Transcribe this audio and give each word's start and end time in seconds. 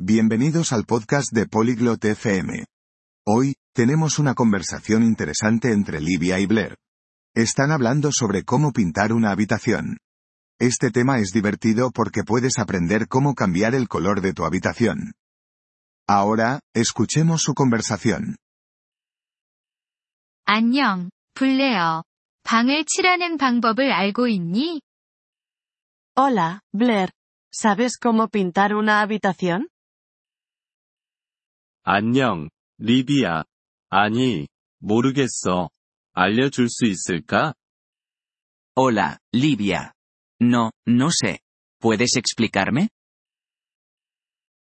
Bienvenidos 0.00 0.72
al 0.72 0.84
podcast 0.84 1.32
de 1.32 1.46
Polyglot 1.46 2.04
FM. 2.04 2.64
Hoy, 3.26 3.54
tenemos 3.74 4.18
una 4.18 4.34
conversación 4.34 5.02
interesante 5.02 5.72
entre 5.72 6.00
Livia 6.00 6.38
y 6.38 6.46
Blair. 6.46 6.76
Están 7.34 7.70
hablando 7.72 8.10
sobre 8.12 8.44
cómo 8.44 8.72
pintar 8.72 9.12
una 9.12 9.30
habitación. 9.30 9.98
Este 10.58 10.90
tema 10.90 11.18
es 11.18 11.32
divertido 11.32 11.90
porque 11.90 12.24
puedes 12.24 12.58
aprender 12.58 13.08
cómo 13.08 13.34
cambiar 13.34 13.74
el 13.74 13.88
color 13.88 14.20
de 14.20 14.32
tu 14.32 14.44
habitación. 14.44 15.12
Ahora, 16.06 16.60
escuchemos 16.74 17.42
su 17.42 17.54
conversación. 17.54 18.36
안녕, 20.44 21.10
블레어. 21.34 22.04
방을 22.44 22.84
칠하는 22.86 23.36
방법을 23.38 23.90
알고 23.92 24.28
있니? 24.28 24.80
Hola, 26.14 26.60
Blair. 26.72 27.10
¿Sabes 27.50 27.98
cómo 27.98 28.28
pintar 28.28 28.74
una 28.74 29.00
habitación? 29.00 29.68
안녕, 31.83 32.49
리비야. 32.77 33.43
아니, 33.89 34.47
모르겠어. 34.79 35.69
알려줄 36.13 36.69
수 36.69 36.85
있을까? 36.85 37.53
Hola, 38.75 39.17
Livia. 39.33 39.91
No, 40.41 40.71
no 40.87 41.09
sé. 41.09 41.39
¿Puedes 41.79 42.17
explicarme? 42.17 42.87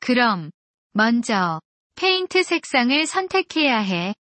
그럼, 0.00 0.50
먼저, 0.92 1.60
페인트 1.94 2.42
색상을 2.42 3.06
선택해야 3.06 3.78
해. 3.80 4.14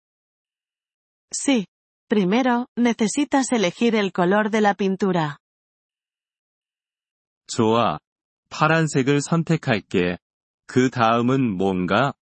Sí. 1.33 1.65
Primero, 2.07 2.67
necesitas 2.75 3.53
elegir 3.53 3.95
el 3.95 4.11
color 4.13 4.49
de 4.49 4.59
la 4.59 4.73
pintura. 4.73 5.37
좋아. 7.47 7.99
파란색을 8.49 9.21
선택할게. 9.21 10.17
그 10.67 10.89
다음은 10.89 11.55
뭔가? 11.57 12.13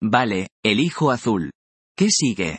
Vale, 0.00 0.48
elijo 0.62 1.10
azul. 1.10 1.50
¿Qué 1.96 2.08
sigue? 2.10 2.58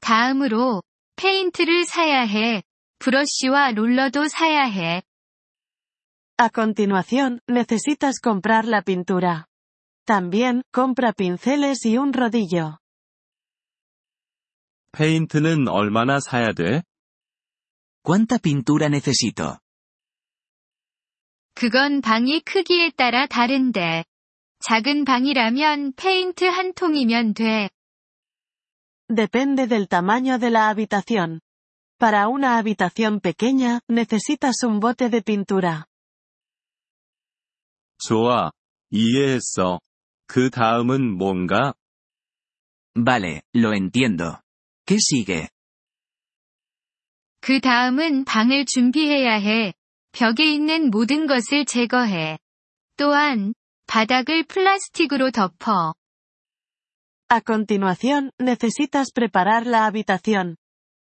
다음으로, 0.00 0.82
페인트를 1.16 1.84
사야 1.84 2.22
해. 2.22 2.62
브러쉬와 2.98 3.72
롤러도 3.72 4.28
사야 4.28 4.64
해. 4.64 5.02
A 6.36 6.48
continuación, 6.50 7.40
necesitas 7.46 8.20
comprar 8.20 8.66
la 8.66 8.82
pintura. 8.82 9.46
También, 10.04 10.62
compra 10.72 11.12
pinceles 11.12 11.86
y 11.86 11.96
un 11.96 12.12
rodillo. 12.12 12.78
페인트는 14.92 15.68
얼마나 15.68 16.20
사야 16.20 16.52
돼? 16.52 16.82
¿Cuánta 18.02 18.38
pintura 18.38 18.88
necesito? 18.88 19.58
그건 21.54 22.00
방이 22.00 22.40
크기에 22.40 22.90
따라 22.96 23.26
다른데. 23.26 24.04
작은 24.59 25.05
방이라면 25.05 25.93
페인트 25.93 26.43
한 26.45 26.73
통이면 26.73 27.33
돼. 27.33 27.69
Depende 29.07 29.67
del 29.67 29.87
tamaño 29.87 30.37
de 30.37 30.51
la 30.51 30.69
habitación. 30.69 31.39
Para 31.97 32.27
una 32.27 32.57
habitación 32.57 33.19
pequeña, 33.19 33.81
necesitas 33.87 34.63
un 34.63 34.79
bote 34.79 35.09
de 35.09 35.21
pintura. 35.21 35.85
좋아. 37.97 38.51
이해했어. 38.91 39.79
그 40.27 40.49
다음은 40.49 41.17
뭔가? 41.17 41.73
Vale, 42.95 43.41
lo 43.55 43.73
entiendo. 43.73 44.41
¿Qué 44.85 44.95
sigue? 44.95 45.47
그 47.41 47.59
다음은 47.61 48.25
방을 48.25 48.65
준비해야 48.65 49.35
해. 49.35 49.73
벽에 50.11 50.51
있는 50.51 50.89
모든 50.89 51.27
것을 51.27 51.65
제거해. 51.65 52.37
또한, 52.97 53.53
바닥을 53.88 54.44
플라스틱으로 54.44 55.30
덮어. 55.30 55.94
A 57.32 57.40
continuación, 57.40 58.30
necesitas 58.38 59.12
preparar 59.12 59.66
la 59.66 59.86
habitación. 59.86 60.56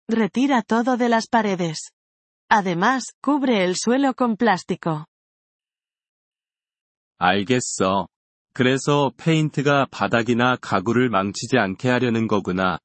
Retira 0.08 0.62
todo 0.62 0.96
de 0.96 1.08
las 1.08 1.28
paredes. 1.28 1.90
Además, 2.48 3.04
cubre 3.20 3.64
el 3.64 3.74
suelo 3.76 4.14
con 4.14 4.36
plástico. 4.36 5.06
알겠어. 7.18 8.08
그래서 8.52 9.10
페인트가 9.16 9.86
바닥이나 9.90 10.56
가구를 10.56 11.10
망치지 11.10 11.58
않게 11.58 11.88
하려는 11.88 12.26
거구나. 12.26 12.78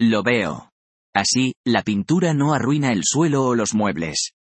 Lo 0.00 0.22
veo. 0.22 0.70
Así, 1.12 1.52
la 1.66 1.82
pintura 1.82 2.32
no 2.32 2.54
arruina 2.54 2.92
el 2.92 3.02
suelo 3.04 3.44
o 3.44 3.54
los 3.54 3.74
muebles. 3.74 4.32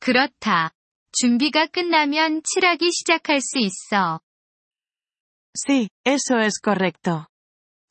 그렇다. 0.00 0.72
준비가 1.19 1.65
끝나면 1.65 2.43
칠하기 2.43 2.91
시작할 2.91 3.41
수 3.41 3.57
있어. 3.57 4.19
Sí, 5.55 5.89
eso 6.05 6.37
es 6.37 6.59
correcto. 6.63 7.25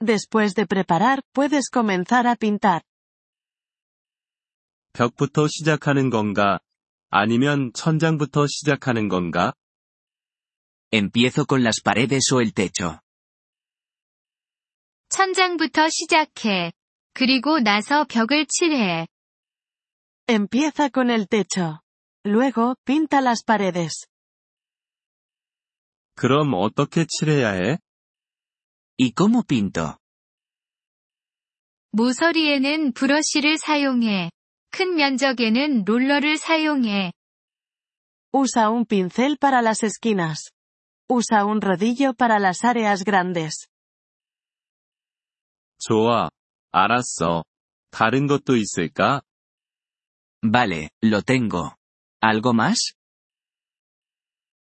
Después 0.00 0.54
de 0.54 0.64
preparar, 0.64 1.22
puedes 1.32 1.68
comenzar 1.68 2.28
a 2.28 2.36
pintar. 2.36 2.82
벽부터 4.92 5.48
시작하는 5.48 6.08
건가? 6.08 6.60
아니면 7.10 7.72
천장부터 7.74 8.46
시작하는 8.46 9.08
건가? 9.08 9.54
¿Empiezo 10.92 11.46
con 11.46 11.64
las 11.64 11.82
paredes 11.82 12.32
o 12.32 12.40
el 12.40 12.54
techo? 12.54 13.00
천장부터 15.08 15.88
시작해. 15.88 16.70
그리고 17.12 17.58
나서 17.58 18.04
벽을 18.04 18.46
칠해. 18.46 19.08
Empieza 20.28 20.90
con 20.90 21.10
el 21.10 21.26
techo. 21.26 21.80
Luego, 22.25 22.75
pinta 22.85 23.21
las 23.21 23.43
paredes. 23.43 24.07
그럼 26.15 26.53
어떻게 26.53 27.05
칠해야 27.05 27.53
해? 27.53 27.79
¿Y 28.97 29.13
cómo 29.13 29.43
pinto? 29.43 29.97
모서리에는 31.91 32.93
브러쉬를 32.93 33.57
사용해. 33.57 34.31
큰 34.69 34.95
면적에는 34.95 35.83
롤러를 35.85 36.37
사용해. 36.37 37.11
Usa 38.33 38.69
un 38.69 38.85
pincel 38.85 39.37
para 39.37 39.61
las 39.61 39.83
esquinas. 39.83 40.51
Usa 41.09 41.43
un 41.45 41.59
rodillo 41.59 42.13
para 42.13 42.39
las 42.39 42.63
áreas 42.63 43.03
grandes. 43.03 43.67
좋아. 45.79 46.29
알았어. 46.71 47.43
다른 47.89 48.27
것도 48.27 48.55
있을까? 48.55 49.21
Vale, 50.43 50.89
lo 51.03 51.21
tengo. 51.21 51.74
¿Algo 52.21 52.53
más? 52.53 52.93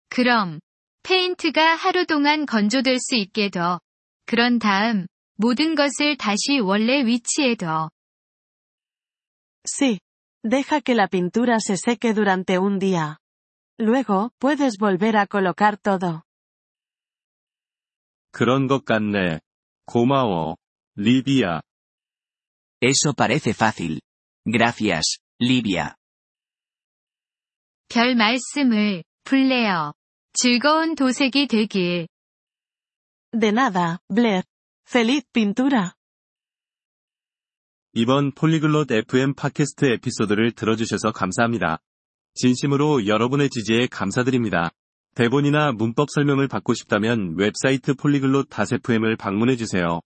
그럼, 0.10 0.60
페인트가 1.04 1.76
하루 1.76 2.06
동안 2.06 2.46
건조될 2.46 3.00
수 3.00 3.16
있게 3.16 3.50
둬. 3.50 3.80
그런 4.26 4.60
다음, 4.60 5.08
모든 5.36 5.76
것을 5.76 6.18
다시 6.18 6.60
원래 6.60 7.06
위치에 7.06 7.56
둬. 7.56 7.90
Sí. 9.66 10.00
Deja 10.44 10.82
que 10.82 10.96
la 10.96 11.08
pintura 11.08 11.60
se 11.60 11.76
seque 11.78 12.14
durante 12.14 12.58
un 12.58 12.80
día. 12.80 13.18
Luego, 13.78 14.32
puedes 14.40 14.78
volver 14.78 15.18
a 15.18 15.26
colocar 15.26 15.78
todo. 15.78 16.24
그런 18.32 18.68
것 18.68 18.86
같네. 18.86 19.40
고마워. 19.86 20.58
리비야. 20.96 21.62
Eso 22.82 23.14
parece 23.14 23.54
fácil. 23.54 24.02
Gracias, 24.46 25.20
Livia. 25.40 25.96
별 27.93 28.15
말씀을, 28.15 29.05
블레어. 29.25 29.93
즐거운 30.33 30.95
도색이 30.95 31.47
되길. 31.47 32.09
De 33.39 33.49
nada, 33.49 33.99
Blair. 34.09 34.45
Feliz 34.89 35.27
pintura. 35.31 35.93
이번 37.93 38.33
폴리글롯 38.33 38.91
FM 38.91 39.35
팟캐스트 39.35 39.85
에피소드를 39.85 40.53
들어주셔서 40.53 41.13
감사합니다. 41.13 41.81
진심으로 42.33 43.07
여러분의 43.07 43.51
지지에 43.51 43.89
감사드립니다. 43.89 44.71
대본이나 45.15 45.73
문법 45.73 46.09
설명을 46.11 46.49
받고 46.49 46.73
싶다면 46.73 47.35
웹사이트 47.37 47.93
폴리글롯 47.93 48.49
FM을 48.59 49.17
방문해주세요. 49.17 50.01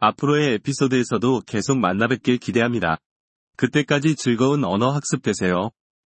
앞으로의 0.00 0.54
에피소드에서도 0.54 1.42
계속 1.46 1.78
만나뵙길 1.78 2.38
기대합니다. 2.38 2.98
그때까지 3.56 4.16
즐거운 4.16 4.64
언어 4.64 4.90
학습 4.90 5.22
되세요. 5.22 5.70